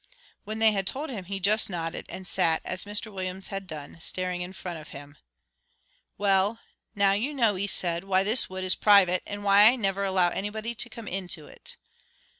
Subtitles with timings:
[0.45, 3.99] When they had told him, he just nodded, and sat, as Mr Williams had done,
[3.99, 5.15] staring in front of him.
[6.17, 6.57] "Well,
[6.95, 10.29] now you know," he said, "why this wood is private, and why I never allow
[10.29, 11.77] anybody to come into it."